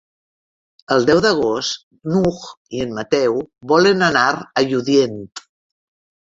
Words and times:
El 0.93 1.03
deu 1.09 1.19
d'agost 1.25 1.77
n'Hug 2.13 2.47
i 2.79 2.81
en 2.87 2.95
Mateu 3.01 3.37
volen 3.73 4.03
anar 4.09 4.25
a 4.33 4.65
Lludient. 4.73 5.23